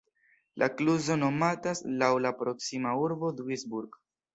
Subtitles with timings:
[0.61, 4.07] La kluzo nomatas laŭ la proksima urbo Duisburg.